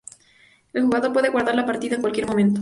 [0.73, 2.59] El jugador puede guardar la partida en cualquier momento.